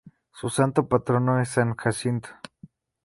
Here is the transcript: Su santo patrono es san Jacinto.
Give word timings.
Su 0.33 0.49
santo 0.49 0.87
patrono 0.89 1.39
es 1.41 1.49
san 1.49 1.75
Jacinto. 1.75 2.29